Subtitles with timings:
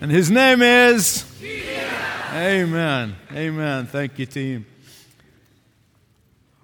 [0.00, 1.24] And his name is?
[2.32, 3.14] Amen.
[3.30, 3.86] Amen.
[3.86, 4.66] Thank you, team.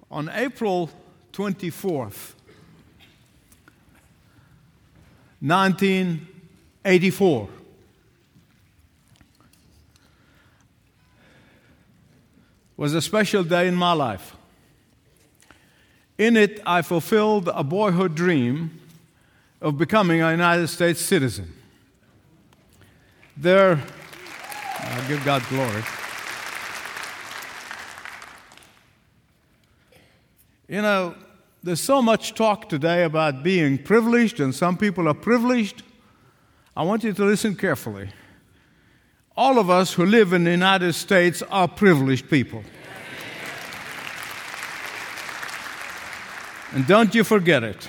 [0.09, 0.89] On April
[1.31, 2.33] 24th,
[5.41, 7.49] 1984,
[12.75, 14.35] was a special day in my life.
[16.17, 18.81] In it, I fulfilled a boyhood dream
[19.61, 21.53] of becoming a United States citizen.
[23.41, 23.81] There,
[24.79, 25.81] I give God glory.
[30.67, 31.15] You know,
[31.63, 35.83] there's so much talk today about being privileged, and some people are privileged.
[36.75, 38.09] I want you to listen carefully.
[39.37, 42.61] All of us who live in the United States are privileged people.
[46.73, 47.87] And don't you forget it.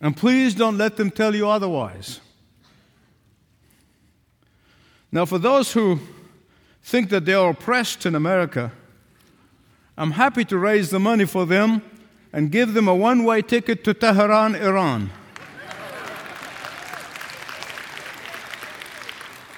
[0.00, 2.20] And please don't let them tell you otherwise.
[5.12, 5.98] Now, for those who
[6.82, 8.72] think that they are oppressed in America,
[9.96, 11.82] I'm happy to raise the money for them
[12.32, 15.10] and give them a one way ticket to Tehran, Iran.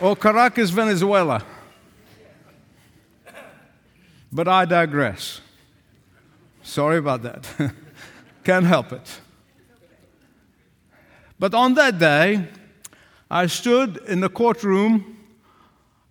[0.03, 1.45] or Caracas, Venezuela.
[4.33, 5.41] But I digress.
[6.65, 7.49] Sorry about that.
[8.45, 9.21] Can't help it.
[11.39, 12.49] But on that day,
[13.31, 15.19] I stood in the courtroom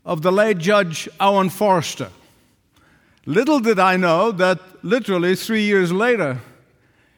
[0.06, 2.10] of the late Judge Owen Forrester.
[3.26, 6.40] Little did I know that literally three years later,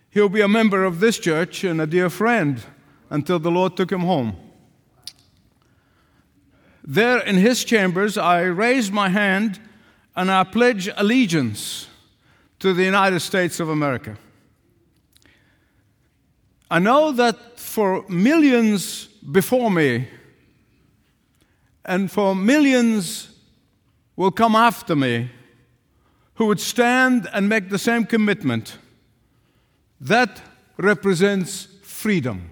[0.09, 2.63] he'll be a member of this church and a dear friend
[3.09, 4.35] until the Lord took him home.
[6.83, 9.59] There in his chambers, I raised my hand
[10.15, 11.87] and I pledge allegiance
[12.59, 14.17] to the United States of America.
[16.69, 20.07] I know that for millions before me,
[21.85, 23.29] and for millions
[24.15, 25.29] will come after me
[26.35, 28.77] who would stand and make the same commitment,
[30.01, 30.41] that
[30.77, 32.49] represents freedom.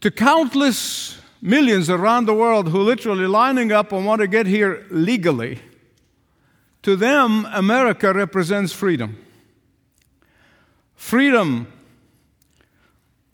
[0.00, 4.86] To countless millions around the world who literally lining up and want to get here
[4.90, 5.58] legally,
[6.82, 9.18] to them, America represents freedom.
[10.94, 11.66] Freedom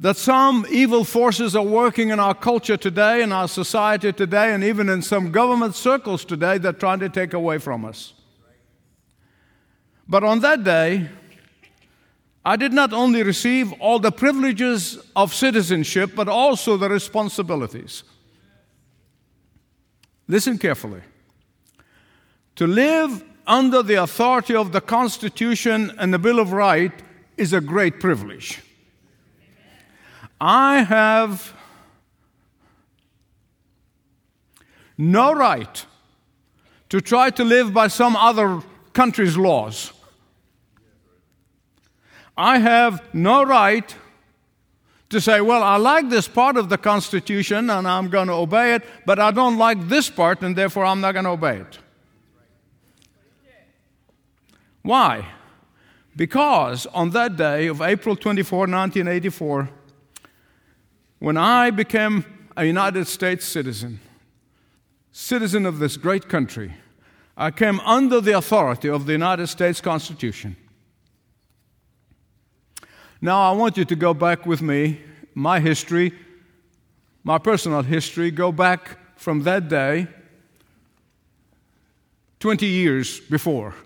[0.02, 4.64] that some evil forces are working in our culture today, in our society today, and
[4.64, 8.12] even in some government circles today that are trying to take away from us.
[10.08, 11.08] But on that day,
[12.44, 18.02] I did not only receive all the privileges of citizenship, but also the responsibilities.
[20.26, 21.02] Listen carefully.
[22.56, 27.04] To live under the authority of the Constitution and the Bill of Rights
[27.36, 28.60] is a great privilege.
[30.44, 31.54] I have
[34.98, 35.86] no right
[36.88, 38.60] to try to live by some other
[38.92, 39.92] country's laws.
[42.36, 43.94] I have no right
[45.10, 48.74] to say, well, I like this part of the Constitution and I'm going to obey
[48.74, 51.78] it, but I don't like this part and therefore I'm not going to obey it.
[54.82, 55.24] Why?
[56.16, 59.70] Because on that day of April 24, 1984,
[61.22, 62.24] when I became
[62.56, 64.00] a United States citizen,
[65.12, 66.74] citizen of this great country,
[67.36, 70.56] I came under the authority of the United States Constitution.
[73.20, 75.00] Now, I want you to go back with me,
[75.32, 76.12] my history,
[77.22, 80.08] my personal history, go back from that day
[82.40, 83.76] 20 years before.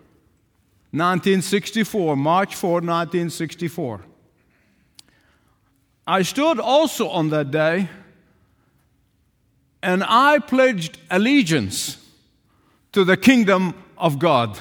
[0.91, 4.01] 1964, March 4, 1964.
[6.06, 7.89] I stood also on that day
[9.83, 11.99] and I pledged allegiance
[12.93, 14.56] to the kingdom of God.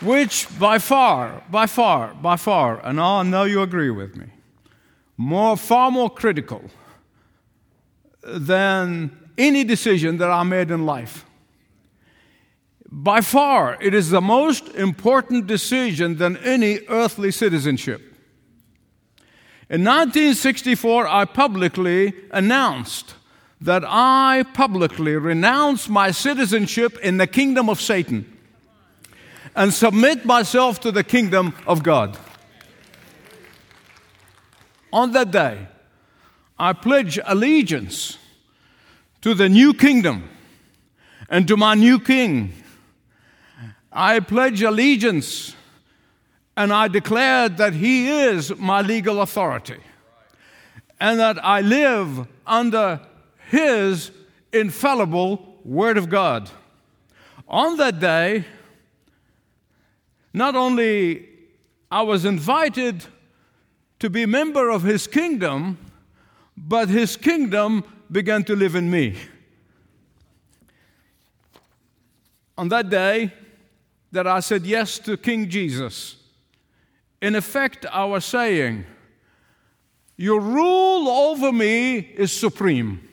[0.00, 4.26] Which by far, by far, by far, and I know you agree with me,
[5.16, 6.62] more, far more critical
[8.22, 11.24] than any decision that I made in life.
[12.90, 18.00] By far, it is the most important decision than any earthly citizenship.
[19.68, 23.14] In 1964, I publicly announced
[23.60, 28.24] that I publicly renounce my citizenship in the kingdom of Satan
[29.54, 32.16] and submit myself to the kingdom of God.
[34.90, 35.68] On that day,
[36.58, 38.16] I pledge allegiance
[39.20, 40.30] to the new kingdom
[41.28, 42.54] and to my new king
[43.92, 45.54] I pledge allegiance
[46.56, 49.78] and I declared that He is my legal authority
[51.00, 53.00] and that I live under
[53.50, 54.10] His
[54.52, 56.50] infallible Word of God.
[57.48, 58.44] On that day,
[60.34, 61.28] not only
[61.90, 63.04] I was invited
[64.00, 65.78] to be member of His kingdom,
[66.56, 69.16] but His kingdom began to live in me.
[72.56, 73.32] On that day,
[74.12, 76.16] that I said yes to King Jesus,
[77.20, 78.84] in effect, I was saying,
[80.16, 83.08] Your rule over me is supreme.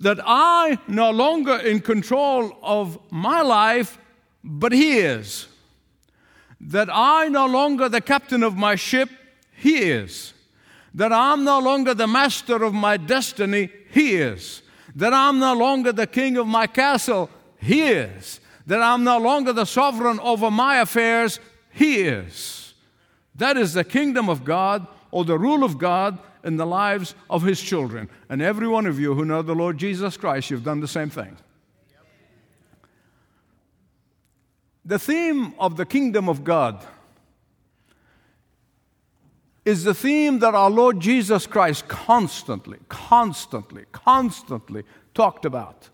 [0.00, 3.98] That I no longer in control of my life,
[4.42, 5.46] but He is.
[6.60, 9.10] That I no longer the captain of my ship,
[9.52, 10.32] He is.
[10.94, 14.62] That I'm no longer the master of my destiny, He is.
[14.94, 18.40] That I'm no longer the king of my castle, He is.
[18.66, 21.38] That I'm no longer the sovereign over my affairs,
[21.70, 22.74] he is.
[23.34, 27.42] That is the kingdom of God or the rule of God in the lives of
[27.42, 28.08] His children.
[28.28, 31.10] And every one of you who know the Lord Jesus Christ, you've done the same
[31.10, 31.36] thing.
[34.84, 36.84] The theme of the kingdom of God
[39.64, 45.90] is the theme that our Lord Jesus Christ constantly, constantly, constantly talked about.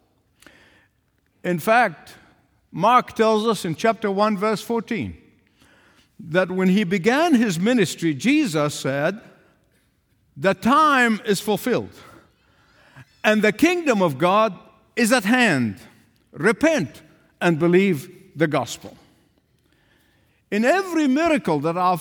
[1.43, 2.15] In fact,
[2.73, 5.19] Mark tells us in chapter 1, verse 14
[6.31, 9.21] that when he began his ministry, Jesus said,
[10.37, 11.91] The time is fulfilled,
[13.25, 14.57] and the kingdom of God
[14.97, 15.81] is at hand.
[16.33, 17.03] Repent
[17.41, 18.97] and believe the gospel.
[20.51, 22.01] In every miracle that our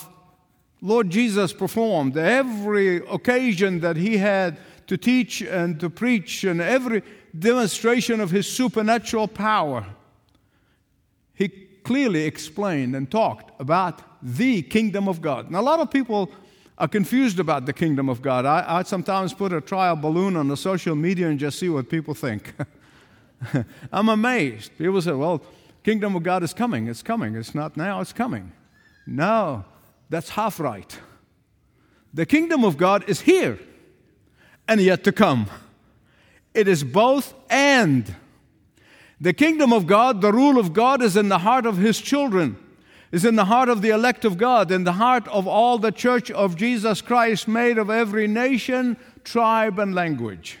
[0.80, 7.02] Lord Jesus performed, every occasion that he had to teach and to preach, and every
[7.38, 9.86] demonstration of his supernatural power,
[11.84, 15.50] clearly explained and talked about the kingdom of God.
[15.50, 16.30] Now, a lot of people
[16.78, 18.46] are confused about the kingdom of God.
[18.46, 21.88] I, I sometimes put a trial balloon on the social media and just see what
[21.88, 22.54] people think.
[23.92, 24.76] I'm amazed.
[24.78, 25.42] People say, well,
[25.84, 26.88] kingdom of God is coming.
[26.88, 27.34] It's coming.
[27.34, 28.52] It's not now, it's coming.
[29.06, 29.64] No,
[30.08, 30.98] that's half right.
[32.14, 33.58] The kingdom of God is here
[34.68, 35.46] and yet to come.
[36.54, 38.14] It is both and.
[39.22, 42.56] The kingdom of God, the rule of God, is in the heart of His children,
[43.12, 45.92] is in the heart of the elect of God, in the heart of all the
[45.92, 50.58] church of Jesus Christ, made of every nation, tribe, and language.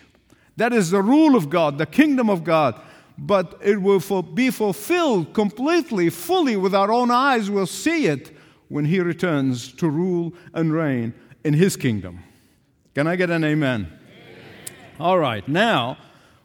[0.58, 2.80] That is the rule of God, the kingdom of God.
[3.18, 7.50] But it will be fulfilled completely, fully, with our own eyes.
[7.50, 8.30] We'll see it
[8.68, 12.20] when He returns to rule and reign in His kingdom.
[12.94, 13.88] Can I get an amen?
[13.90, 14.76] amen.
[15.00, 15.98] All right, now.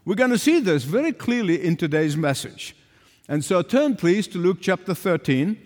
[0.07, 2.77] We're going to see this very clearly in today's message.
[3.27, 5.57] And so turn, please, to Luke chapter 13.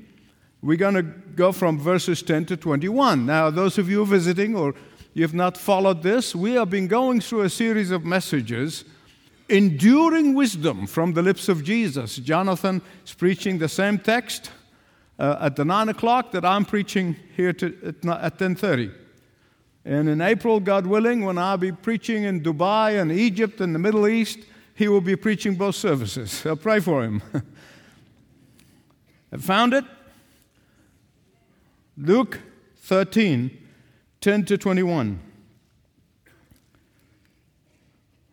[0.63, 3.27] We're going to go from verses 10 to 21.
[3.27, 4.73] Now, those of you visiting or
[5.13, 8.83] you have not followed this, we have been going through a series of messages,
[9.47, 12.15] enduring wisdom from the lips of Jesus.
[12.15, 14.49] Jonathan is preaching the same text
[15.19, 19.00] uh, at the 9 o'clock that I'm preaching here to, at, at 10.30.
[19.83, 23.79] And in April, God willing, when I'll be preaching in Dubai and Egypt and the
[23.79, 24.39] Middle East,
[24.75, 26.45] he will be preaching both services.
[26.45, 27.21] I'll pray for him.
[29.31, 29.85] I found it.
[31.97, 32.39] Luke
[32.77, 33.57] 13,
[34.21, 35.19] 10 to 21.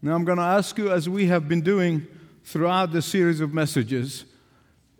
[0.00, 2.06] Now I'm going to ask you, as we have been doing
[2.44, 4.24] throughout the series of messages,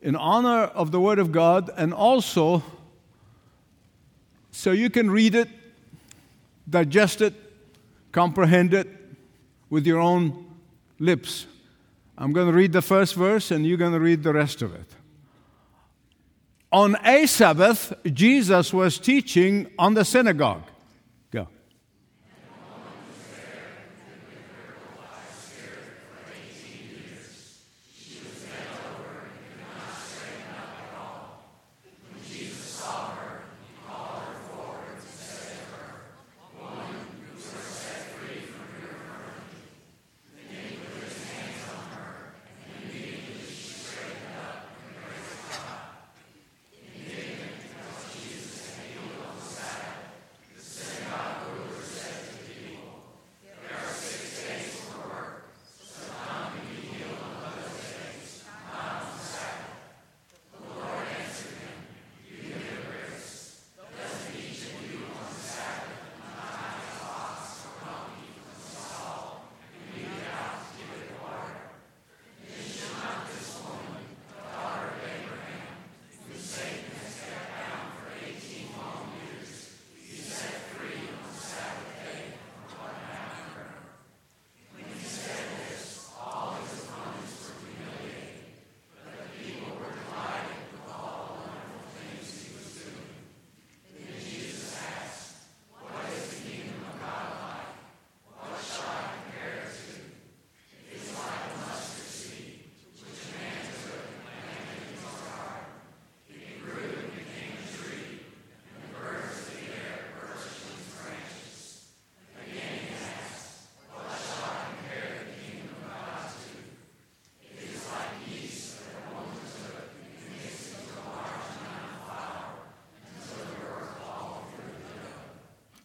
[0.02, 2.62] in honor of the Word of God and also
[4.50, 5.49] so you can read it
[6.69, 7.35] digest it,
[8.13, 8.89] comprehend it
[9.71, 10.47] with your own
[10.99, 11.47] lips.
[12.17, 14.75] I'm going to read the first verse and you're going to read the rest of
[14.75, 14.87] it.
[16.71, 20.65] On a Sabbath, Jesus was teaching on the synagogue.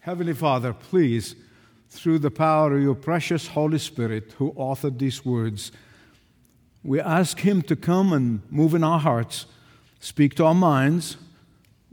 [0.04, 1.34] Heavenly Father, please,
[1.90, 5.72] through the power of your precious Holy Spirit who authored these words,
[6.84, 9.46] we ask Him to come and move in our hearts,
[10.02, 11.16] speak to our minds,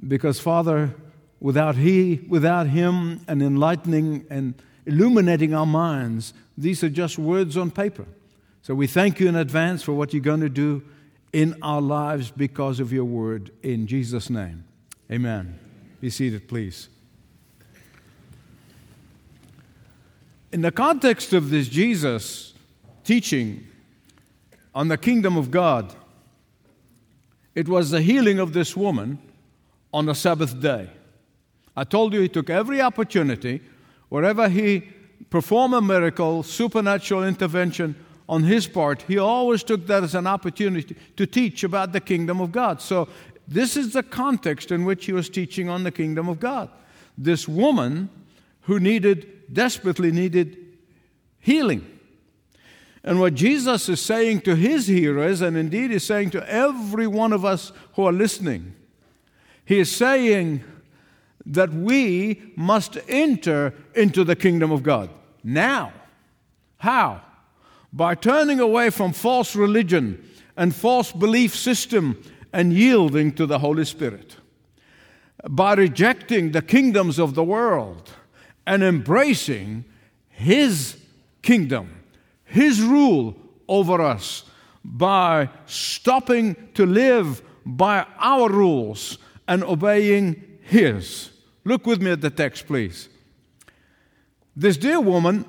[0.09, 0.93] because, Father,
[1.39, 7.71] without He, without Him, and enlightening and illuminating our minds, these are just words on
[7.71, 8.07] paper.
[8.63, 10.83] So we thank you in advance for what you're going to do
[11.33, 13.53] in our lives because of your word.
[13.63, 14.65] In Jesus' name,
[15.13, 15.61] amen.
[16.01, 16.89] Be seated, please.
[20.53, 22.55] In the context of this Jesus
[23.05, 23.67] teaching
[24.75, 25.95] on the kingdom of God,
[27.55, 29.19] it was the healing of this woman
[29.93, 30.91] on the Sabbath day.
[31.77, 33.63] I told you he took every opportunity,
[34.09, 34.89] wherever he
[35.31, 37.95] performed a miracle, supernatural intervention
[38.29, 42.41] on his part, he always took that as an opportunity to teach about the kingdom
[42.41, 42.81] of God.
[42.81, 43.09] So,
[43.47, 46.71] this is the context in which he was teaching on the kingdom of God.
[47.19, 48.09] This woman
[48.63, 50.57] who needed, desperately needed
[51.39, 51.87] healing.
[53.03, 57.33] And what Jesus is saying to his hearers, and indeed is saying to every one
[57.33, 58.75] of us who are listening,
[59.65, 60.63] he is saying
[61.47, 65.09] that we must enter into the kingdom of God
[65.43, 65.93] now.
[66.79, 67.23] How?
[67.93, 70.23] By turning away from false religion
[70.57, 74.37] and false belief system and yielding to the Holy Spirit.
[75.49, 78.11] By rejecting the kingdoms of the world
[78.67, 79.85] and embracing
[80.29, 80.97] His
[81.43, 81.91] kingdom,
[82.45, 83.37] His rule
[83.69, 84.45] over us,
[84.85, 91.31] by stopping to live by our rules and obeying His.
[91.65, 93.09] Look with me at the text, please.
[94.57, 95.45] This dear woman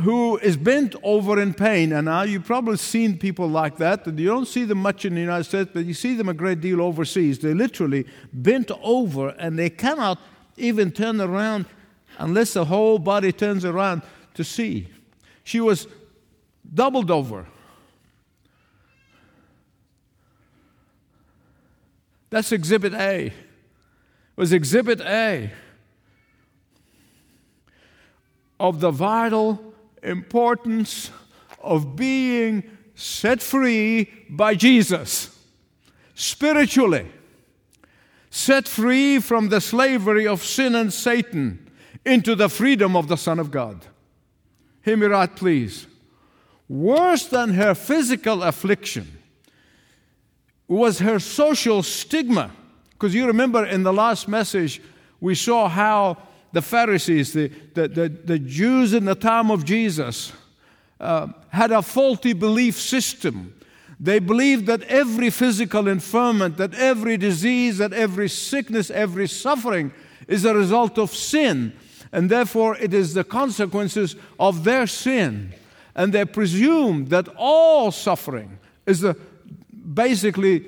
[0.00, 4.26] who is bent over in pain, and now you've probably seen people like that, you
[4.26, 6.80] don't see them much in the United States, but you see them a great deal
[6.80, 7.38] overseas.
[7.38, 10.18] They're literally bent over and they cannot
[10.56, 11.66] even turn around
[12.18, 14.02] unless the whole body turns around
[14.34, 14.88] to see.
[15.44, 15.86] She was
[16.72, 17.46] doubled over.
[22.30, 23.26] That's exhibit A.
[23.26, 23.32] It
[24.36, 25.50] was exhibit A
[28.58, 31.10] of the vital importance
[31.60, 32.62] of being
[32.94, 35.36] set free by Jesus
[36.14, 37.10] spiritually,
[38.30, 41.68] set free from the slavery of sin and Satan
[42.04, 43.86] into the freedom of the Son of God.
[44.84, 45.86] Hear me right, please.
[46.68, 49.18] Worse than her physical affliction
[50.66, 52.50] was her social stigma.
[52.90, 54.80] Because you remember in the last message,
[55.20, 56.16] we saw how
[56.52, 60.32] the Pharisees, the, the, the, the Jews in the time of Jesus,
[61.00, 63.54] uh, had a faulty belief system.
[63.98, 69.92] They believed that every physical infirmity, that every disease, that every sickness, every suffering
[70.26, 71.72] is a result of sin.
[72.12, 75.54] And therefore, it is the consequences of their sin.
[75.94, 79.16] And they presume that all suffering is the,
[79.94, 80.64] basically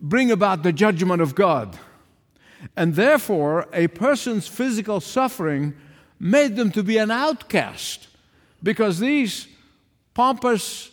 [0.00, 1.78] bring about the judgment of God.
[2.76, 5.74] And therefore, a person's physical suffering
[6.18, 8.08] made them to be an outcast
[8.62, 9.48] because these
[10.12, 10.90] pompous,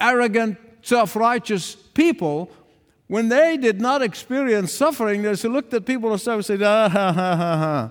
[0.00, 2.50] arrogant, self righteous people,
[3.08, 7.34] when they did not experience suffering, they looked at people and said, ah, ha, ha,
[7.34, 7.90] ha, ha.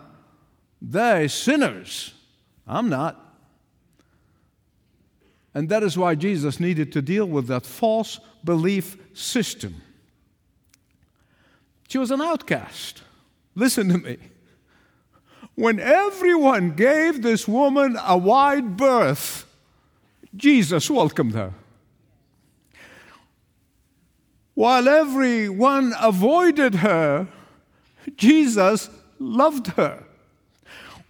[0.81, 2.13] They're sinners.
[2.67, 3.25] I'm not.
[5.53, 9.81] And that is why Jesus needed to deal with that false belief system.
[11.87, 13.01] She was an outcast.
[13.55, 14.17] Listen to me.
[15.55, 19.45] When everyone gave this woman a wide berth,
[20.35, 21.53] Jesus welcomed her.
[24.53, 27.27] While everyone avoided her,
[28.15, 30.05] Jesus loved her.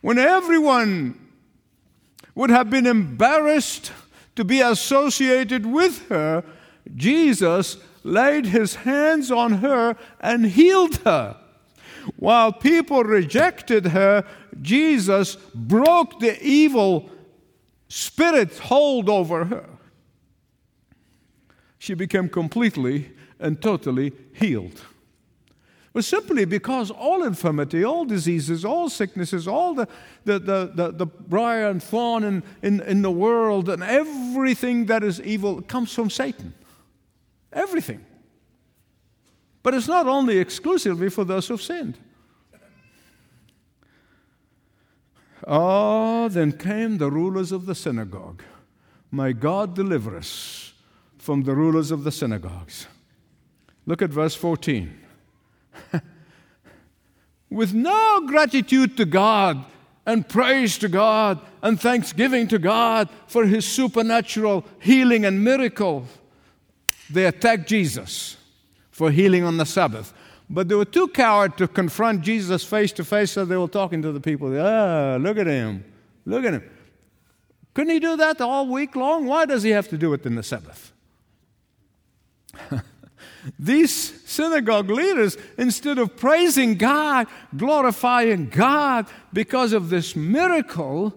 [0.02, 1.20] When everyone
[2.36, 3.92] would have been embarrassed
[4.36, 6.44] to be associated with her,
[6.96, 11.38] Jesus laid his hands on her and healed her.
[12.16, 14.26] While people rejected her,
[14.62, 17.10] Jesus broke the evil
[17.88, 19.70] spirit's hold over her.
[21.78, 24.82] She became completely and totally healed.
[25.94, 29.88] Was simply because all infirmity, all diseases, all sicknesses, all the,
[30.24, 35.04] the, the, the, the briar and thorn in, in, in the world, and everything that
[35.04, 36.54] is evil comes from Satan.
[37.52, 38.06] Everything.
[39.64, 41.98] But it's not only exclusively for those who've sinned.
[45.48, 48.44] Oh, then came the rulers of the synagogue.
[49.12, 50.74] May God deliver us
[51.18, 52.88] from the rulers of the synagogues.
[53.86, 55.08] Look at verse 14.
[57.50, 59.66] With no gratitude to God
[60.06, 66.06] and praise to God and thanksgiving to God for his supernatural healing and miracle.
[67.10, 68.38] They attacked Jesus
[68.92, 70.14] for healing on the Sabbath.
[70.50, 74.02] But they were too coward to confront Jesus face to face, so they were talking
[74.02, 74.48] to the people.
[74.60, 75.86] Ah, look at him.
[76.26, 76.64] Look at him.
[77.74, 79.26] Couldn't he do that all week long?
[79.26, 80.92] Why does he have to do it in the Sabbath?
[83.58, 91.14] These synagogue leaders, instead of praising God, glorifying God because of this miracle,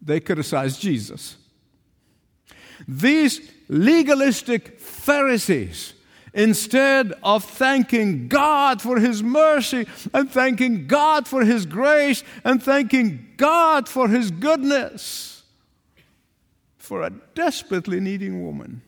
[0.00, 1.36] they criticized Jesus.
[2.86, 5.94] These legalistic Pharisees,
[6.32, 13.32] instead of thanking God for His mercy and thanking God for His grace and thanking
[13.36, 15.42] God for His goodness,
[16.76, 18.82] for a desperately needing woman,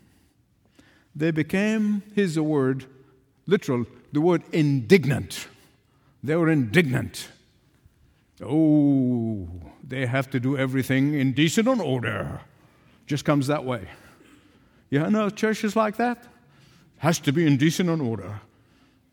[1.17, 2.85] they became, here's the word,
[3.47, 5.49] literal, the word indignant.
[6.23, 7.29] They were indignant.
[8.45, 9.49] Oh,
[9.83, 12.41] they have to do everything in decent and order.
[13.07, 13.89] Just comes that way.
[14.91, 16.23] You know churches like that
[16.99, 18.41] has to be in decent and order.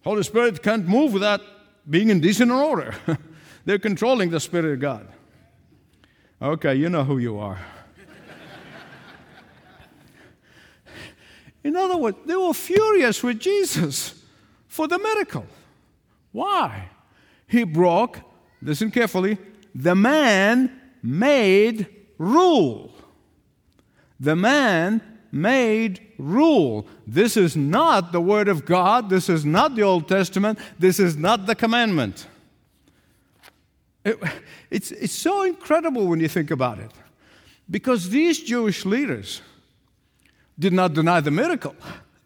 [0.04, 1.42] Holy Spirit can't move without
[1.90, 2.94] being in decent and order.
[3.66, 5.08] They're controlling the Spirit of God.
[6.42, 7.60] Okay, you know who you are.
[11.64, 14.22] In other words, they were furious with Jesus
[14.68, 15.46] for the miracle.
[16.32, 16.90] Why?
[17.48, 18.20] He broke,
[18.62, 19.38] listen carefully,
[19.74, 22.94] the man made rule.
[24.20, 26.88] The man made rule.
[27.08, 29.10] This is not the Word of God.
[29.10, 30.60] This is not the Old Testament.
[30.80, 32.28] This is not the commandment.
[34.06, 34.20] It,
[34.70, 36.92] it's, it's so incredible when you think about it.
[37.70, 39.42] Because these Jewish leaders,
[40.58, 41.76] did not deny the miracle.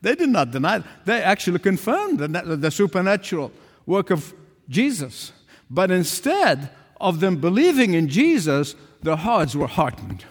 [0.01, 0.83] They did not deny it.
[1.05, 3.51] They actually confirmed the, the supernatural
[3.85, 4.33] work of
[4.69, 5.31] Jesus.
[5.69, 10.25] But instead of them believing in Jesus, their hearts were hardened.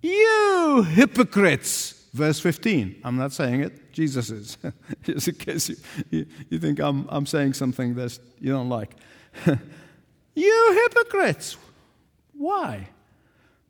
[0.00, 1.98] You hypocrites!
[2.12, 3.00] Verse 15.
[3.04, 4.58] I'm not saying it, Jesus is.
[5.02, 5.76] Just in case you,
[6.10, 8.94] you, you think I'm, I'm saying something that you don't like.
[10.34, 11.56] you hypocrites!
[12.34, 12.88] Why?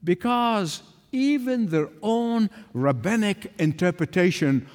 [0.02, 4.66] Because even their own rabbinic interpretation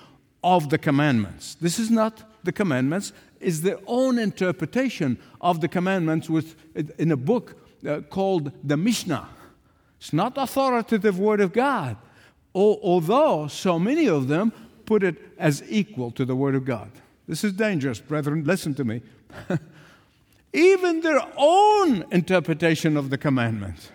[0.43, 1.56] of the commandments.
[1.56, 6.56] This is not the commandments, is their own interpretation of the commandments with,
[7.00, 9.28] in a book uh, called the Mishnah.
[10.00, 11.97] It's not authoritative word of God,
[12.54, 14.54] although so many of them
[14.86, 16.91] put it as equal to the word of God.
[17.28, 18.43] This is dangerous, brethren.
[18.45, 19.02] Listen to me.
[20.54, 23.91] Even their own interpretation of the commandments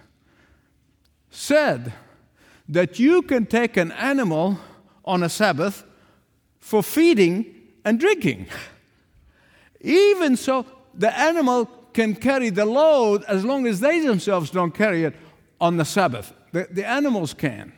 [1.31, 1.95] said
[2.69, 4.59] that you can take an animal
[5.05, 5.85] on a Sabbath
[6.61, 7.47] for feeding
[7.85, 8.47] and drinking.
[9.81, 15.05] Even so, the animal can carry the load as long as they themselves don't carry
[15.05, 15.15] it
[15.61, 16.33] on the Sabbath.
[16.53, 17.73] The, the animals can.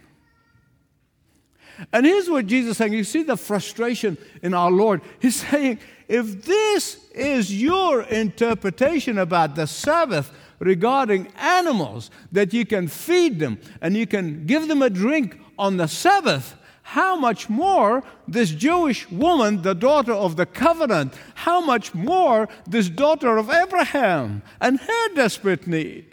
[1.93, 2.93] And here's what Jesus is saying.
[2.93, 5.01] You see the frustration in our Lord.
[5.19, 11.29] He's saying, if this is your interpretation about the Sabbath, regarding
[11.65, 15.87] animals that you can feed them and you can give them a drink on the
[15.87, 22.49] Sabbath, how much more this Jewish woman, the daughter of the covenant, how much more
[22.69, 26.07] this daughter of Abraham and her desperate need.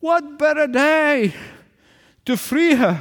[0.00, 1.34] What better day
[2.26, 3.00] to free her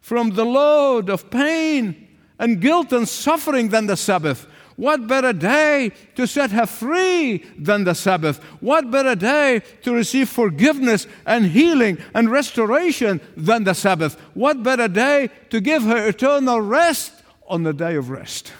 [0.00, 4.46] from the load of pain and guilt and suffering than the Sabbath?
[4.80, 8.38] What better day to set her free than the Sabbath?
[8.60, 14.18] What better day to receive forgiveness and healing and restoration than the Sabbath?
[14.32, 17.12] What better day to give her eternal rest
[17.46, 18.54] on the day of rest?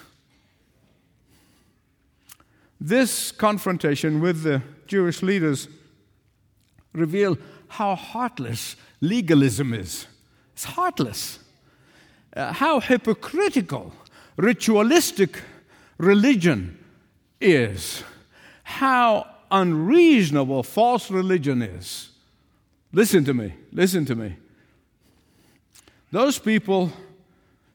[2.78, 5.68] This confrontation with the Jewish leaders
[6.92, 10.06] reveal how heartless legalism is.
[10.52, 11.38] It's heartless.
[12.37, 13.94] Uh, how hypocritical,
[14.37, 15.40] ritualistic
[16.01, 16.79] religion
[17.41, 18.03] is,
[18.63, 22.11] how unreasonable false religion is.
[22.93, 24.37] Listen to me, listen to me.
[26.11, 26.91] Those people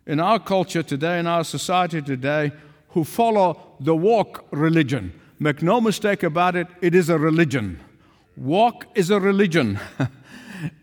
[0.07, 2.51] in our culture today, in our society today,
[2.89, 7.79] who follow the woke religion, make no mistake about it, it is a religion.
[8.35, 9.79] Woke is a religion.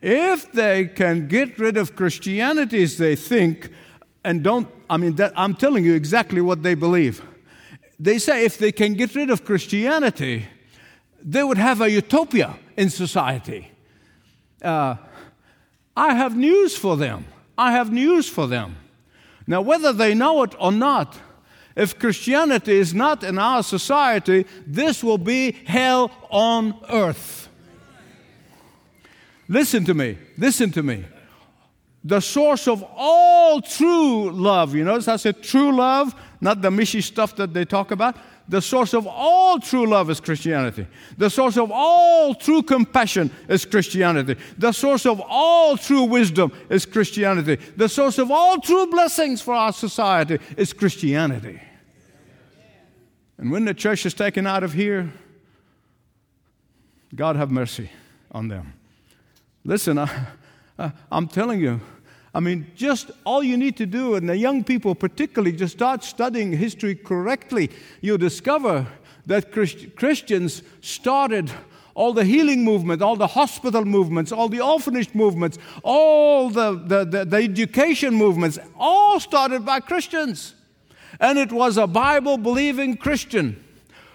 [0.02, 3.70] if they can get rid of Christianity as they think,
[4.24, 7.22] and don't, I mean, that, I'm telling you exactly what they believe.
[8.02, 10.46] They say if they can get rid of Christianity,
[11.22, 13.70] they would have a utopia in society.
[14.60, 14.96] Uh,
[15.96, 17.26] I have news for them.
[17.56, 18.74] I have news for them.
[19.46, 21.20] Now, whether they know it or not,
[21.74, 27.48] If Christianity is not in our society, this will be hell on earth.
[29.48, 30.18] Listen to me.
[30.36, 31.04] Listen to me.
[32.04, 37.00] The source of all true love, you notice I said true love, not the mishy
[37.00, 38.16] stuff that they talk about.
[38.48, 40.88] The source of all true love is Christianity.
[41.16, 44.36] The source of all true compassion is Christianity.
[44.58, 47.62] The source of all true wisdom is Christianity.
[47.76, 51.60] The source of all true blessings for our society is Christianity.
[53.38, 55.12] And when the church is taken out of here,
[57.14, 57.88] God have mercy
[58.32, 58.72] on them.
[59.64, 61.80] Listen, I, am telling you,
[62.34, 66.02] I mean, just all you need to do, and the young people particularly, just start
[66.02, 67.70] studying history correctly.
[68.00, 68.86] You'll discover
[69.26, 71.50] that Christ- Christians started
[71.94, 77.04] all the healing movement, all the hospital movements, all the orphanage movements, all the, the,
[77.04, 80.54] the, the education movements, all started by Christians.
[81.20, 83.62] And it was a Bible believing Christian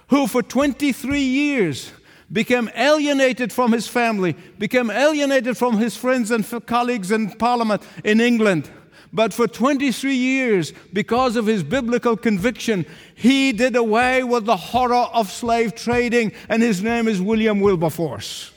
[0.07, 1.91] who, for 23 years,
[2.31, 8.19] became alienated from his family, became alienated from his friends and colleagues in parliament in
[8.19, 8.69] England.
[9.13, 12.85] But for 23 years, because of his biblical conviction,
[13.15, 18.51] he did away with the horror of slave trading, and his name is William Wilberforce.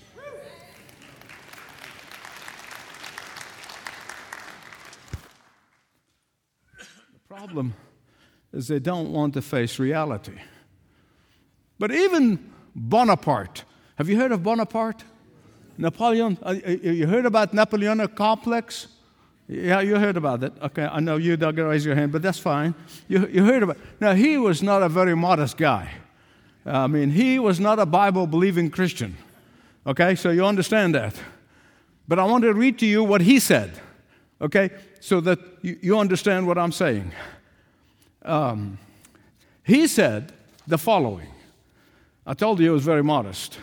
[6.76, 7.74] The problem
[8.52, 10.38] is they don't want to face reality.
[11.78, 12.52] But even
[12.88, 13.64] Bonaparte.
[13.96, 15.04] Have you heard of Bonaparte?
[15.76, 16.38] Napoleon?
[16.42, 18.88] Uh, uh, you heard about Napoleonic complex?
[19.48, 20.52] Yeah, you heard about it.
[20.62, 22.74] Okay, I know you don't raise your hand, but that's fine.
[23.08, 23.82] You, you heard about it.
[24.00, 25.90] Now, he was not a very modest guy.
[26.64, 29.16] I mean, he was not a Bible believing Christian.
[29.86, 31.14] Okay, so you understand that.
[32.08, 33.72] But I want to read to you what he said,
[34.40, 37.12] okay, so that you, you understand what I'm saying.
[38.22, 38.78] Um,
[39.64, 40.32] he said
[40.66, 41.28] the following
[42.30, 43.58] I told you he was very modest.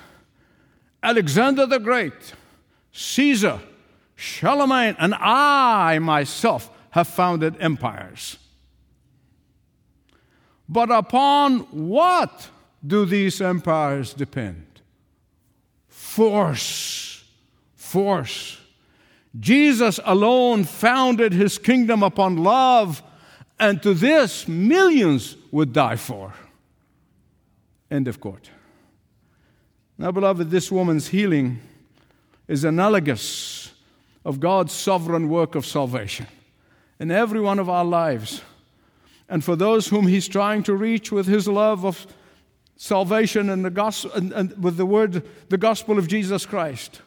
[1.02, 2.34] Alexander the Great,
[2.92, 3.62] Caesar,
[4.18, 8.38] Charlemagne, and I myself have founded empires.
[10.68, 12.50] But upon what
[12.86, 14.82] do these empires depend?
[15.88, 17.24] Force.
[17.74, 18.60] Force.
[19.40, 23.02] Jesus alone founded his kingdom upon love,
[23.62, 26.34] and to this millions would die for.
[27.90, 28.50] End of quote.
[29.98, 31.60] Now, beloved, this woman's healing
[32.48, 33.74] is analogous
[34.24, 36.28] of God's sovereign work of salvation
[37.00, 38.42] in every one of our lives.
[39.28, 42.06] And for those whom He's trying to reach with His love of
[42.76, 47.02] salvation and, the gospel, and, and with the word, the gospel of Jesus Christ.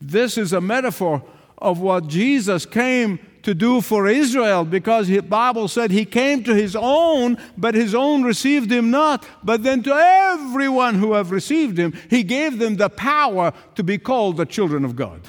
[0.00, 1.22] This is a metaphor
[1.58, 6.52] of what Jesus came to do for Israel because the Bible said he came to
[6.52, 9.24] his own, but his own received him not.
[9.40, 13.98] But then to everyone who have received him, he gave them the power to be
[13.98, 15.20] called the children of God.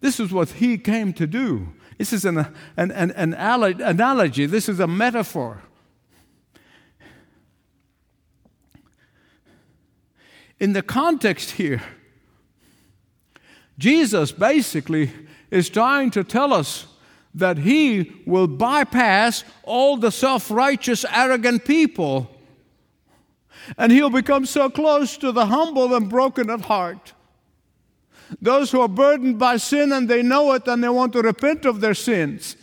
[0.00, 1.72] This is what he came to do.
[1.98, 2.38] This is an,
[2.76, 5.62] an, an, an analogy, this is a metaphor.
[10.58, 11.80] In the context here,
[13.78, 15.12] Jesus basically
[15.52, 16.86] is trying to tell us
[17.34, 22.30] that he will bypass all the self righteous, arrogant people.
[23.76, 27.12] And he'll become so close to the humble and broken at heart.
[28.40, 31.66] Those who are burdened by sin and they know it and they want to repent
[31.66, 32.56] of their sins.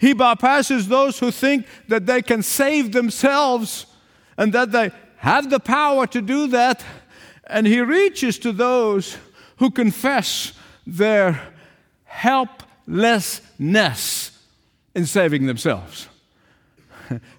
[0.00, 3.86] He bypasses those who think that they can save themselves
[4.38, 6.82] and that they have the power to do that.
[7.46, 9.18] And he reaches to those
[9.58, 10.54] who confess
[10.86, 11.53] their
[12.14, 14.30] helplessness
[14.94, 16.08] in saving themselves.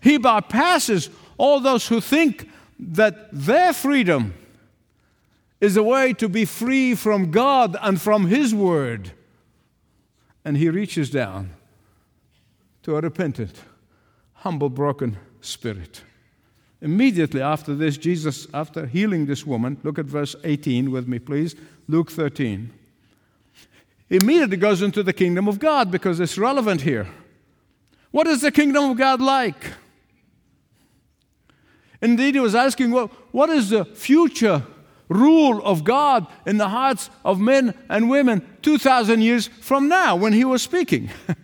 [0.02, 4.34] He bypasses all those who think that their freedom
[5.62, 9.12] is a way to be free from God and from His Word.
[10.44, 11.52] And He reaches down
[12.84, 13.56] to a repentant,
[14.34, 16.04] humble, broken spirit.
[16.82, 21.56] Immediately after this, Jesus, after healing this woman, look at verse 18 with me, please.
[21.88, 22.72] Luke 13
[24.10, 27.08] immediately goes into the kingdom of God because it's relevant here.
[28.12, 29.72] What is the kingdom of God like?
[32.02, 34.64] Indeed, he was asking, well, what is the future
[35.10, 40.34] rule of God in the hearts of men and women 2,000 years from now when
[40.34, 41.10] he was speaking?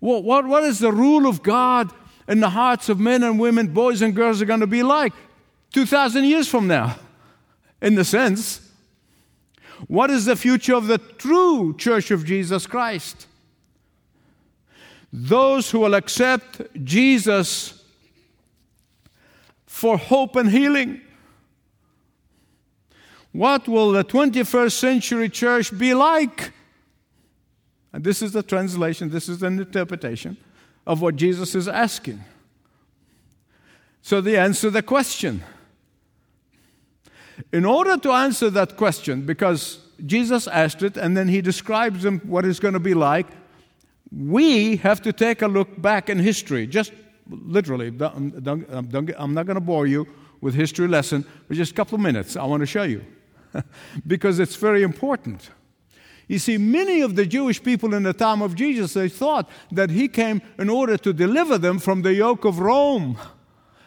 [0.00, 1.90] what, what, what is the rule of God
[2.28, 5.12] in the hearts of men and women, boys and girls, are going to be like
[5.72, 6.96] 2,000 years from now?
[7.80, 8.65] In the sense
[9.88, 13.26] what is the future of the true church of Jesus Christ?
[15.12, 17.82] those who will accept Jesus
[19.66, 21.00] for hope and healing.
[23.32, 26.52] What will the 21st century church be like?
[27.94, 30.36] And this is the translation, this is an interpretation
[30.86, 32.22] of what Jesus is asking.
[34.02, 35.42] So they answer the question.
[37.52, 42.20] In order to answer that question, because Jesus asked it and then he describes them
[42.20, 43.26] what it's going to be like,
[44.12, 46.66] we have to take a look back in history.
[46.66, 46.92] Just
[47.28, 50.06] literally, I'm not going to bore you
[50.40, 52.36] with history lesson, but just a couple of minutes.
[52.36, 53.04] I want to show you
[54.06, 55.50] because it's very important.
[56.28, 59.90] You see, many of the Jewish people in the time of Jesus, they thought that
[59.90, 63.16] he came in order to deliver them from the yoke of Rome,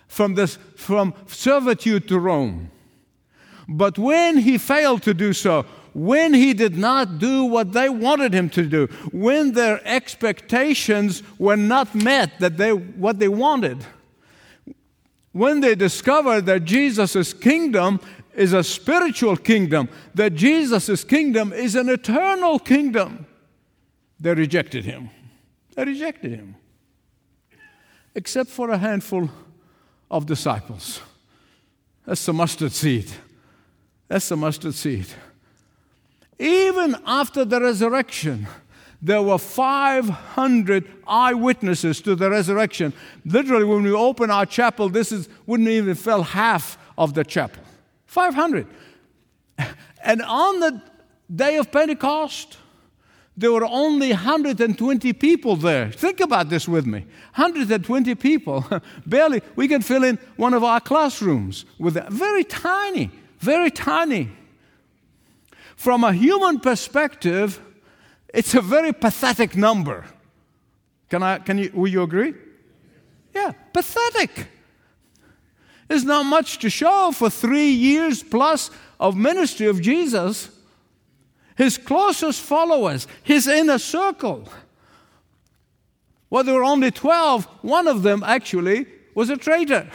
[0.08, 2.72] from, this, from servitude to Rome.
[3.72, 8.34] But when he failed to do so, when he did not do what they wanted
[8.34, 13.86] him to do, when their expectations were not met, that they, what they wanted,
[15.34, 18.00] when they discovered that Jesus' kingdom
[18.34, 23.28] is a spiritual kingdom, that Jesus' kingdom is an eternal kingdom,
[24.20, 25.12] they rejected him.
[25.76, 26.56] They rejected him.
[28.16, 29.30] Except for a handful
[30.10, 31.02] of disciples.
[32.06, 33.12] That's the mustard seed.
[34.10, 35.08] That's the mustard seed.
[36.38, 38.48] Even after the resurrection,
[39.02, 42.92] there were 500 eyewitnesses to the resurrection.
[43.24, 47.64] Literally, when we open our chapel, this is, wouldn't even fill half of the chapel.
[48.08, 48.68] 500.
[50.04, 50.82] And on the
[51.34, 52.58] day of Pentecost,
[53.38, 55.92] there were only 120 people there.
[55.92, 58.66] Think about this with me 120 people.
[59.06, 64.30] Barely, we can fill in one of our classrooms with a very tiny, very tiny.
[65.76, 67.62] From a human perspective,
[68.34, 70.06] it's a very pathetic number.
[71.10, 72.34] Can I, can you, will you agree?
[73.34, 74.48] Yeah, pathetic.
[75.88, 80.50] There's not much to show for three years plus of ministry of Jesus.
[81.56, 84.48] His closest followers, his inner circle.
[86.30, 87.46] Well, there were only 12.
[87.62, 89.90] One of them actually was a traitor.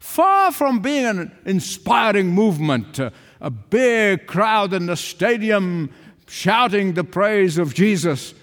[0.00, 5.90] Far from being an inspiring movement, a big crowd in the stadium
[6.26, 8.34] shouting the praise of Jesus,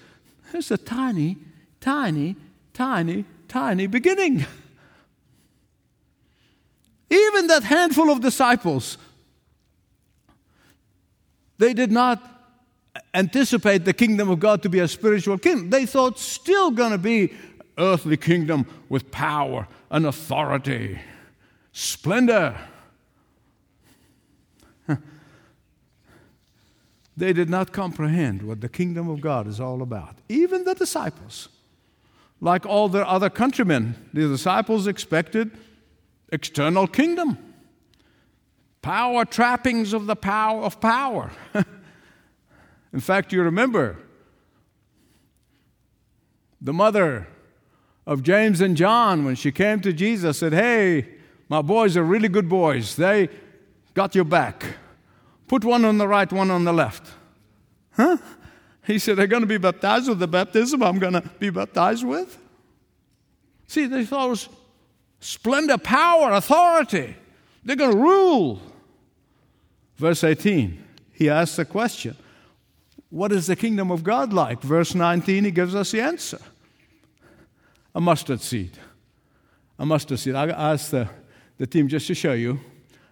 [0.54, 1.36] it's a tiny,
[1.80, 2.36] tiny,
[2.72, 4.46] tiny, tiny beginning.
[7.10, 8.96] Even that handful of disciples,
[11.58, 12.22] they did not
[13.14, 15.70] anticipate the kingdom of God to be a spiritual kingdom.
[15.70, 17.32] They thought still going to be
[17.78, 21.00] earthly kingdom with power and authority,
[21.78, 22.56] splendor.
[27.16, 30.14] They did not comprehend what the kingdom of God is all about.
[30.28, 31.48] Even the disciples,
[32.40, 35.50] like all their other countrymen, the disciples expected
[36.30, 37.38] external kingdom.
[38.82, 41.32] Power trappings of the power of power.
[42.92, 43.96] In fact, you remember
[46.60, 47.26] the mother
[48.06, 51.17] of James and John when she came to Jesus said, "Hey,
[51.48, 52.96] my boys are really good boys.
[52.96, 53.28] They
[53.94, 54.64] got your back.
[55.46, 57.10] Put one on the right, one on the left."
[57.92, 58.16] Huh?
[58.88, 62.06] He said, They're going to be baptized with the baptism I'm going to be baptized
[62.06, 62.38] with.
[63.66, 64.48] See, they thought it was
[65.20, 67.14] splendor, power, authority.
[67.62, 68.62] They're going to rule.
[69.96, 70.82] Verse 18,
[71.12, 72.16] he asks the question
[73.10, 74.62] What is the kingdom of God like?
[74.62, 76.38] Verse 19, he gives us the answer
[77.94, 78.78] a mustard seed.
[79.78, 80.34] A mustard seed.
[80.34, 81.08] I asked the,
[81.58, 82.60] the team just to show you.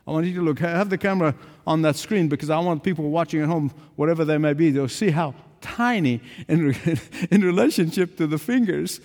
[0.06, 1.34] I want you to look, have the camera
[1.66, 4.88] on that screen because I want people watching at home, whatever they may be, they'll
[4.88, 6.76] see how tiny in,
[7.30, 9.00] in relationship to the fingers,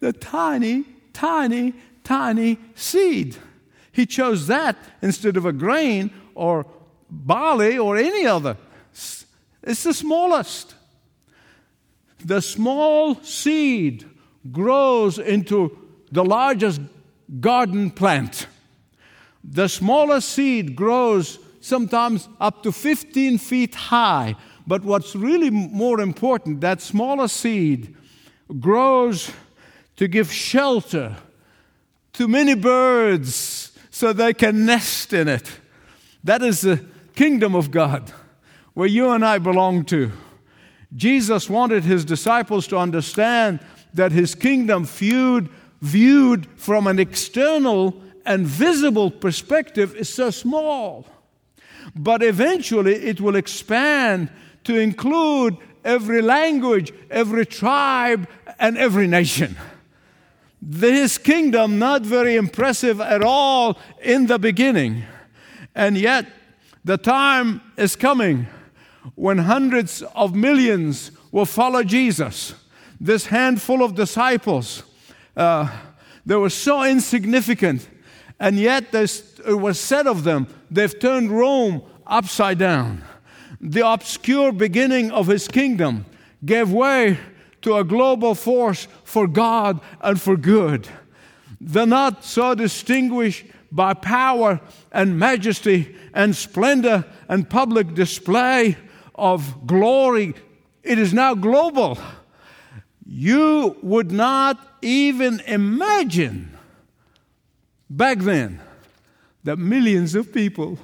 [0.00, 1.72] the tiny, tiny,
[2.04, 3.36] tiny seed.
[3.92, 6.66] He chose that instead of a grain or
[7.10, 8.56] barley or any other.
[9.62, 10.74] It's the smallest.
[12.24, 14.08] The small seed
[14.50, 15.78] grows into
[16.10, 16.80] the largest
[17.40, 18.46] garden plant.
[19.44, 24.36] The smallest seed grows sometimes up to 15 feet high.
[24.66, 27.96] But what's really more important, that smaller seed
[28.60, 29.32] grows
[29.96, 31.16] to give shelter
[32.14, 35.50] to many birds so they can nest in it.
[36.24, 38.12] That is the kingdom of God
[38.74, 40.12] where you and I belong to.
[40.94, 43.60] Jesus wanted his disciples to understand
[43.94, 45.48] that his kingdom viewed,
[45.80, 51.06] viewed from an external and visible perspective is so small.
[51.94, 54.30] But eventually it will expand
[54.64, 59.56] to include every language, every tribe, and every nation.
[60.60, 65.02] This kingdom, not very impressive at all in the beginning.
[65.74, 66.26] And yet,
[66.84, 68.46] the time is coming
[69.16, 72.54] when hundreds of millions will follow Jesus.
[73.00, 74.84] This handful of disciples,
[75.36, 75.68] uh,
[76.24, 77.88] they were so insignificant,
[78.38, 83.04] and yet it was said of them, they've turned Rome upside down.
[83.60, 86.04] The obscure beginning of his kingdom
[86.44, 87.18] gave way
[87.62, 90.88] to a global force for God and for good.
[91.60, 98.76] They're not so distinguished by power and majesty and splendor and public display
[99.14, 100.34] of glory.
[100.82, 101.98] It is now global.
[103.06, 106.51] You would not even imagine
[107.96, 108.60] back then
[109.44, 110.78] that millions of people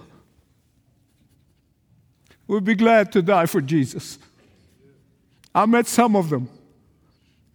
[2.47, 4.18] would be glad to die for Jesus.
[5.55, 6.49] I met some of them.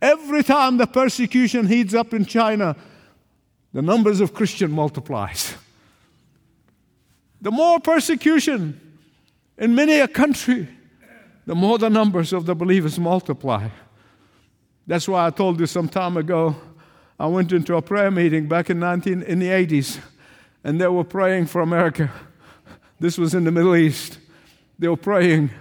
[0.01, 2.75] Every time the persecution heats up in China,
[3.73, 5.55] the numbers of Christian multiplies.
[7.41, 8.79] The more persecution
[9.57, 10.67] in many a country,
[11.45, 13.69] the more the numbers of the believers multiply.
[14.87, 16.55] That's why I told you some time ago,
[17.19, 19.99] I went into a prayer meeting back in 19, in the 80s,
[20.63, 22.11] and they were praying for America.
[22.99, 24.17] This was in the Middle East.
[24.79, 25.51] They were praying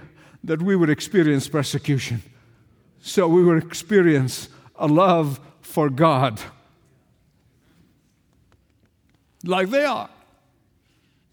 [0.44, 2.22] that we would experience persecution
[3.02, 6.40] so we will experience a love for God
[9.44, 10.08] like they are.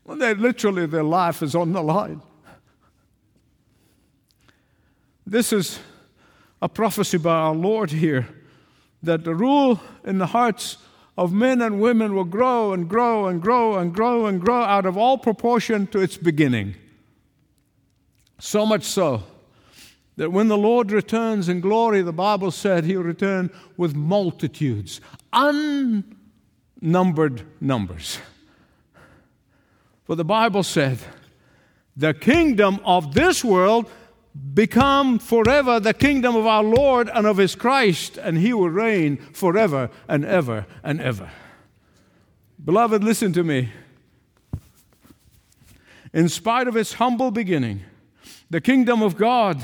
[0.04, 2.22] Well, they literally, their life is on the line.
[5.28, 5.80] This is
[6.60, 8.28] a prophecy by our Lord here
[9.02, 10.78] that the rule in the hearts
[11.18, 14.86] of men and women will grow and grow and grow and grow and grow out
[14.86, 16.76] of all proportion to its beginning.
[18.40, 19.24] So much so
[20.16, 26.14] that when the Lord returns in glory, the Bible said he'll return with multitudes, unnumbered
[27.62, 28.20] numbers.
[30.06, 31.00] For the Bible said,
[31.96, 33.92] the kingdom of this world
[34.54, 39.18] become forever the kingdom of our Lord and of his Christ, and he will reign
[39.34, 41.30] forever and ever and ever.
[42.64, 43.70] Beloved, listen to me.
[46.14, 47.82] In spite of its humble beginning,
[48.50, 49.62] the kingdom of God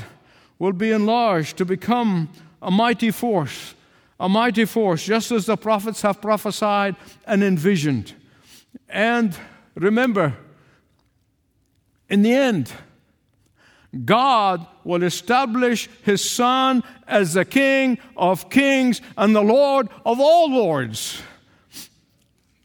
[0.58, 2.30] will be enlarged to become
[2.62, 3.74] a mighty force,
[4.18, 8.14] a mighty force, just as the prophets have prophesied and envisioned.
[8.88, 9.36] And
[9.74, 10.34] remember,
[12.08, 12.72] in the end,
[14.04, 20.50] God will establish his Son as the King of kings and the Lord of all
[20.50, 21.22] lords.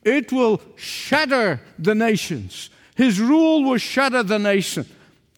[0.04, 2.70] It will shatter the nations.
[2.96, 4.86] His rule will shatter the nation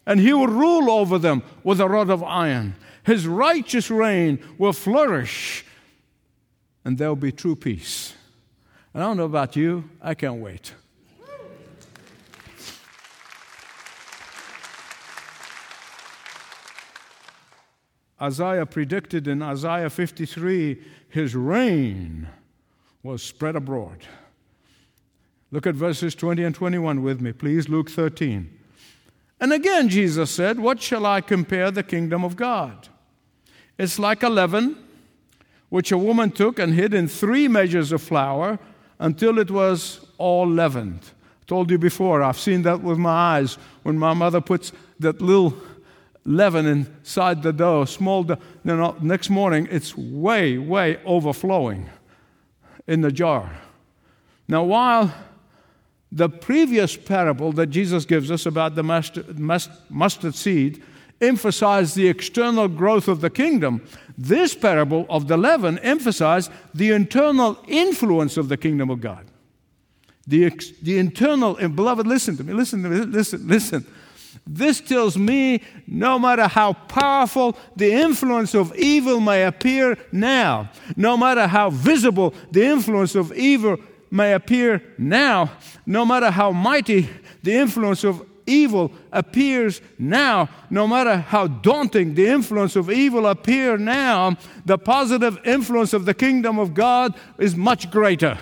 [0.05, 2.75] and he will rule over them with a rod of iron.
[3.03, 5.65] His righteous reign will flourish,
[6.85, 8.13] and there'll be true peace.
[8.93, 10.73] And I don't know about you, I can't wait.
[18.21, 22.27] Isaiah predicted in Isaiah 53 his reign
[23.03, 23.99] was spread abroad.
[25.51, 27.69] Look at verses 20 and 21 with me, please.
[27.69, 28.49] Luke 13.
[29.39, 32.87] And again, Jesus said, What shall I compare the kingdom of God?
[33.77, 34.77] It's like a leaven,
[35.69, 38.57] which a woman took and hid in three measures of flour
[38.99, 41.01] until it was all leavened.
[41.41, 45.21] I told you before, I've seen that with my eyes when my mother puts that
[45.21, 45.53] little
[46.25, 48.37] leaven inside the dough, small dough.
[48.63, 51.89] You know, next morning, it's way, way overflowing
[52.87, 53.51] in the jar.
[54.47, 55.13] Now, while
[56.11, 59.39] the previous parable that Jesus gives us about the mustard,
[59.89, 60.83] mustard seed
[61.21, 63.81] emphasized the external growth of the kingdom.
[64.17, 69.25] This parable of the leaven emphasized the internal influence of the kingdom of God.
[70.27, 70.49] The,
[70.81, 73.85] the internal, and beloved, listen to me, listen to me, listen, listen.
[74.45, 81.17] This tells me no matter how powerful the influence of evil may appear now, no
[81.17, 83.77] matter how visible the influence of evil
[84.11, 85.51] may appear now,
[85.85, 87.09] no matter how mighty
[87.41, 93.77] the influence of evil appears now, no matter how daunting the influence of evil appear
[93.77, 98.37] now, the positive influence of the kingdom of God is much greater.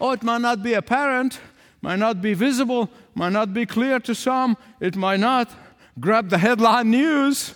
[0.00, 1.40] Oh, it might not be apparent,
[1.80, 5.50] might not be visible, might not be clear to some, it might not.
[5.98, 7.54] Grab the headline news,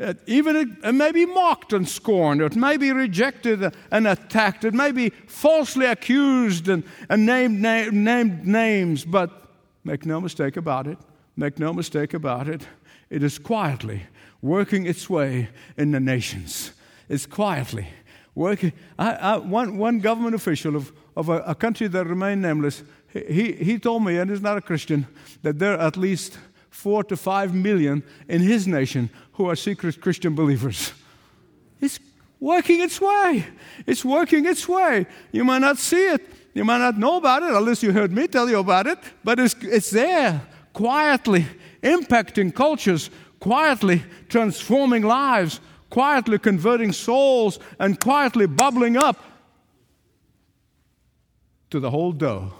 [0.00, 4.64] it, even it, it, may be mocked and scorned, it may be rejected and attacked,
[4.64, 9.30] it may be falsely accused and, and named, named names, but
[9.84, 10.98] make no mistake about it,
[11.36, 12.66] make no mistake about it,
[13.10, 14.04] it is quietly
[14.40, 16.72] working its way in the nations.
[17.08, 17.88] It's quietly
[18.34, 18.72] working.
[18.98, 22.82] I, I, one, one government official of, of a, a country that remained nameless,
[23.12, 25.06] he, he told me, and he's not a Christian,
[25.42, 26.38] that there are at least
[26.70, 30.92] four to five million in his nation who are secret Christian believers.
[31.80, 31.98] It's
[32.38, 33.46] working its way.
[33.86, 35.06] It's working its way.
[35.32, 36.22] You might not see it.
[36.54, 39.38] You might not know about it unless you heard me tell you about it, but
[39.38, 40.40] it's, it's there
[40.72, 41.46] quietly
[41.82, 49.22] impacting cultures, quietly transforming lives, quietly converting souls, and quietly bubbling up
[51.70, 52.52] to the whole dough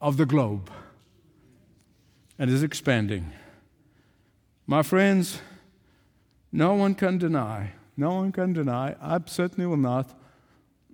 [0.00, 0.70] of the globe
[2.38, 3.32] and is expanding.
[4.66, 5.40] My friends,
[6.52, 10.18] no one can deny, no one can deny, I certainly will not,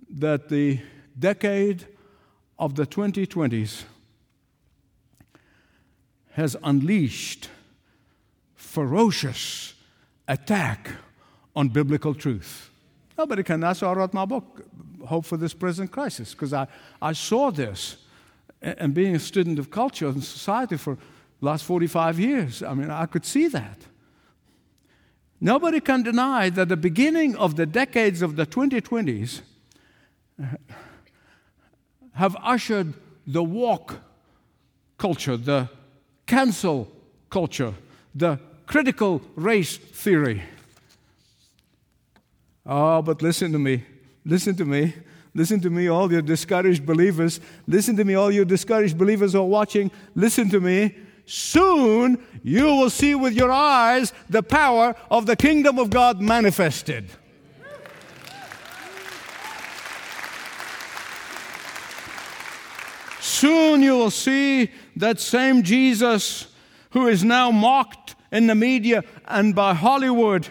[0.09, 0.79] that the
[1.17, 1.85] decade
[2.59, 3.83] of the 2020s
[6.31, 7.49] has unleashed
[8.55, 9.73] ferocious
[10.27, 10.91] attack
[11.55, 12.69] on biblical truth.
[13.17, 13.59] Nobody can.
[13.59, 14.65] That's why I wrote my book,
[15.05, 16.67] Hope for This Present Crisis, because I,
[17.01, 17.97] I saw this.
[18.61, 22.89] And being a student of culture and society for the last 45 years, I mean,
[22.89, 23.77] I could see that.
[25.39, 29.41] Nobody can deny that the beginning of the decades of the 2020s
[30.41, 30.45] uh,
[32.13, 32.95] have ushered
[33.27, 33.99] the woke
[34.97, 35.69] culture, the
[36.25, 36.91] cancel
[37.29, 37.73] culture,
[38.15, 40.41] the critical race theory.
[42.65, 43.83] Oh, but listen to me.
[44.27, 44.93] Listen to me.
[45.33, 47.39] Listen to me, all your discouraged believers.
[47.65, 49.89] Listen to me, all your discouraged believers who are watching.
[50.15, 50.95] Listen to me.
[51.25, 57.09] Soon you will see with your eyes the power of the kingdom of God manifested.
[63.21, 66.47] Soon you will see that same Jesus
[66.91, 70.49] who is now mocked in the media and by Hollywood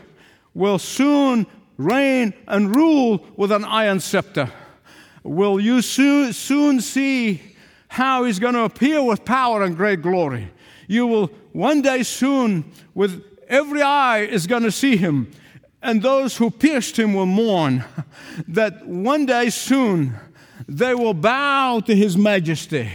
[0.55, 1.47] will soon
[1.77, 4.51] reign and rule with an iron scepter.
[5.23, 7.43] Will you soon, see
[7.89, 10.51] how he's going to appear with power and great glory?
[10.89, 15.31] You will one day soon, with every eye is going to see him,
[15.83, 17.85] and those who pierced him will mourn
[18.49, 20.15] that one day soon
[20.69, 22.91] they will bow to his majesty.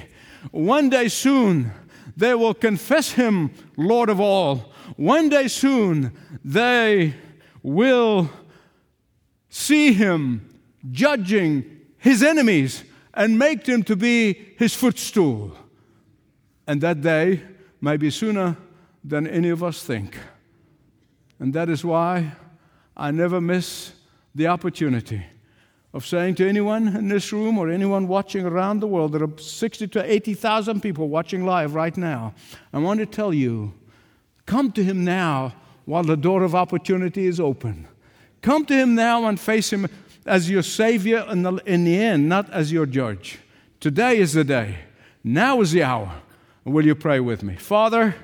[0.51, 1.71] One day soon
[2.17, 4.73] they will confess him Lord of all.
[4.97, 6.11] One day soon
[6.43, 7.13] they
[7.63, 8.29] will
[9.51, 10.49] see him
[10.89, 12.83] judging his enemies
[13.13, 15.55] and make them to be his footstool.
[16.65, 17.43] And that day
[17.79, 18.57] may be sooner
[19.03, 20.17] than any of us think.
[21.37, 22.31] And that is why
[22.95, 23.91] I never miss
[24.33, 25.25] the opportunity
[25.93, 29.37] of saying to anyone in this room or anyone watching around the world, there are
[29.37, 32.33] 60 to 80,000 people watching live right now.
[32.71, 33.73] I want to tell you
[34.45, 37.87] come to Him now while the door of opportunity is open.
[38.41, 39.87] Come to Him now and face Him
[40.25, 43.39] as your Savior in the, in the end, not as your judge.
[43.79, 44.79] Today is the day.
[45.23, 46.21] Now is the hour.
[46.63, 47.55] Will you pray with me?
[47.55, 48.15] Father,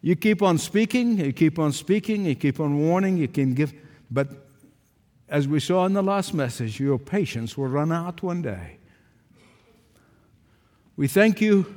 [0.00, 3.72] you keep on speaking, you keep on speaking, you keep on warning, you can give,
[4.10, 4.28] but
[5.28, 8.78] as we saw in the last message, your patience will run out one day.
[10.96, 11.74] We thank you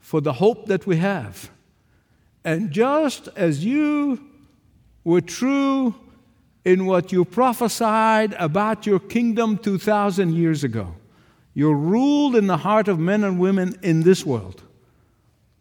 [0.00, 1.50] for the hope that we have.
[2.44, 4.31] And just as you
[5.04, 5.94] were true
[6.64, 10.94] in what you prophesied about your kingdom 2,000 years ago,
[11.54, 14.62] you ruled in the heart of men and women in this world.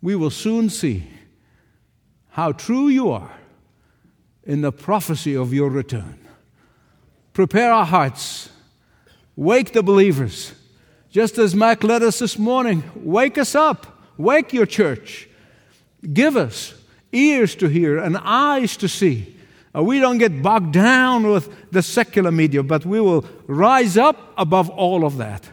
[0.01, 1.07] We will soon see
[2.29, 3.31] how true you are
[4.43, 6.19] in the prophecy of your return.
[7.33, 8.49] Prepare our hearts.
[9.35, 10.53] Wake the believers.
[11.09, 14.01] Just as Mac led us this morning, wake us up.
[14.17, 15.27] Wake your church.
[16.13, 16.73] Give us
[17.12, 19.38] ears to hear and eyes to see.
[19.76, 24.34] Uh, we don't get bogged down with the secular media, but we will rise up
[24.38, 25.49] above all of that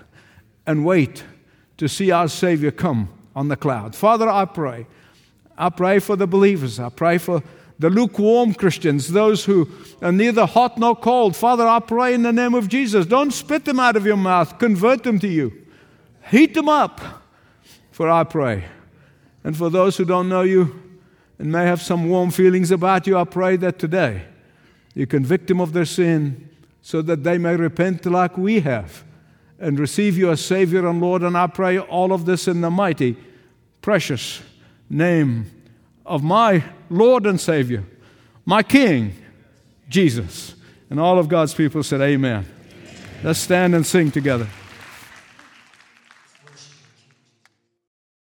[0.67, 1.25] and wait
[1.77, 3.95] to see our Savior come on the cloud.
[3.95, 4.87] Father, I pray.
[5.57, 6.81] I pray for the believers.
[6.81, 7.43] I pray for
[7.79, 9.69] the lukewarm Christians, those who
[10.03, 11.37] are neither hot nor cold.
[11.37, 14.59] Father, I pray in the name of Jesus, don't spit them out of your mouth,
[14.59, 15.53] convert them to you.
[16.29, 17.01] Heat them up,
[17.93, 18.65] for I pray.
[19.45, 20.83] And for those who don't know you
[21.39, 24.22] and may have some warm feelings about you, I pray that today
[24.95, 26.49] you convict them of their sin
[26.82, 29.05] so that they may repent like we have
[29.59, 31.22] and receive you as Savior and Lord.
[31.22, 33.16] And I pray all of this in the mighty,
[33.80, 34.43] precious
[34.89, 35.51] name
[36.07, 37.84] of my Lord and Savior,
[38.45, 39.14] my King,
[39.89, 40.55] Jesus.
[40.91, 42.47] And all of God's people said, Amen.
[42.47, 42.55] Amen.
[43.22, 44.49] Let's stand and sing together.